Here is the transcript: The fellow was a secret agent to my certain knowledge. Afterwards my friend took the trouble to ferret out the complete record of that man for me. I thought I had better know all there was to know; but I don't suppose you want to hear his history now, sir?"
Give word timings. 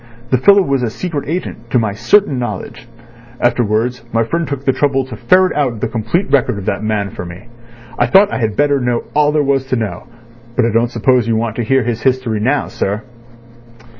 The 0.31 0.39
fellow 0.39 0.63
was 0.63 0.81
a 0.81 0.89
secret 0.89 1.29
agent 1.29 1.69
to 1.69 1.77
my 1.77 1.91
certain 1.93 2.39
knowledge. 2.39 2.87
Afterwards 3.39 4.03
my 4.11 4.23
friend 4.23 4.47
took 4.47 4.65
the 4.65 4.71
trouble 4.73 5.05
to 5.05 5.15
ferret 5.15 5.55
out 5.55 5.79
the 5.79 5.87
complete 5.87 6.31
record 6.31 6.57
of 6.57 6.65
that 6.65 6.81
man 6.83 7.11
for 7.11 7.23
me. 7.23 7.49
I 7.99 8.07
thought 8.07 8.33
I 8.33 8.39
had 8.39 8.57
better 8.57 8.79
know 8.79 9.03
all 9.13 9.31
there 9.31 9.43
was 9.43 9.67
to 9.67 9.75
know; 9.75 10.07
but 10.55 10.65
I 10.65 10.71
don't 10.73 10.89
suppose 10.89 11.27
you 11.27 11.35
want 11.35 11.55
to 11.57 11.63
hear 11.63 11.83
his 11.83 12.01
history 12.01 12.39
now, 12.39 12.65
sir?" 12.67 13.03